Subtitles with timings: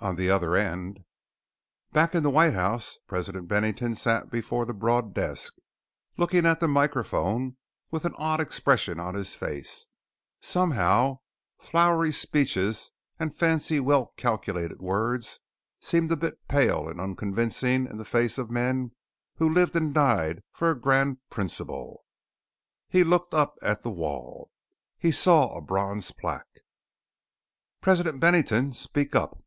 [0.00, 1.02] "On the other end!"
[1.92, 5.56] Back in the White House, President Bennington sat before the broad desk,
[6.18, 7.56] looking at the microphone
[7.90, 9.88] with an odd expression on his face.
[10.40, 11.20] Somehow
[11.58, 15.40] flowery speeches and fancy, well calculated words
[15.80, 18.94] seemed a bit pale and unconvincing in the face of men
[19.36, 22.04] who lived and died for a Grand Principle.
[22.90, 24.50] He looked up at the wall.
[24.98, 26.60] He saw a bronze plaque.
[27.80, 28.74] "President Bennington!
[28.74, 29.38] Speak up!"